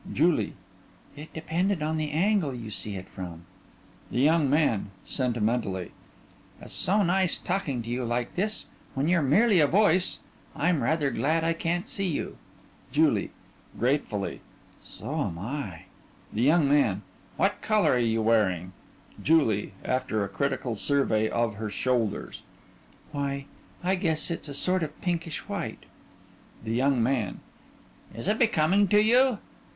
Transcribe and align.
JULIE: 0.11 0.55
It 1.15 1.31
depend 1.31 1.83
on 1.83 1.97
the 1.97 2.09
angle 2.09 2.55
you 2.55 2.71
see 2.71 2.95
it 2.95 3.07
from. 3.07 3.45
THE 4.09 4.19
YOUNG 4.21 4.49
MAN: 4.49 4.89
(Sentimentally) 5.05 5.91
It's 6.59 6.73
so 6.73 7.03
nice 7.03 7.37
talking 7.37 7.83
to 7.83 7.89
you 7.91 8.03
like 8.03 8.33
this 8.33 8.65
when 8.95 9.07
you're 9.07 9.21
merely 9.21 9.59
a 9.59 9.67
voice. 9.67 10.17
I'm 10.55 10.81
rather 10.81 11.11
glad 11.11 11.43
I 11.43 11.53
can't 11.53 11.87
see 11.87 12.07
you. 12.07 12.37
JULIE; 12.91 13.29
(Gratefully) 13.77 14.41
So 14.83 15.21
am 15.21 15.37
I. 15.37 15.83
THE 16.33 16.41
YOUNG 16.41 16.67
MAN: 16.67 17.01
What 17.37 17.61
color 17.61 17.91
are 17.91 17.99
you 17.99 18.23
wearing? 18.23 18.73
JULIE: 19.21 19.73
(After 19.85 20.23
a 20.23 20.27
critical 20.29 20.75
survey 20.75 21.29
of 21.29 21.57
her 21.57 21.69
shoulders) 21.69 22.41
Why, 23.11 23.45
I 23.83 23.93
guess 23.93 24.31
it's 24.31 24.49
a 24.49 24.55
sort 24.55 24.81
of 24.81 24.99
pinkish 25.01 25.47
white. 25.47 25.83
THE 26.63 26.71
YOUNG 26.73 27.03
MAN: 27.03 27.39
Is 28.15 28.27
it 28.27 28.39
becoming 28.39 28.87
to 28.87 28.99
you? 29.03 29.37